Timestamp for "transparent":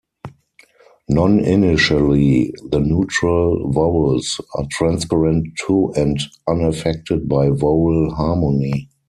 4.71-5.47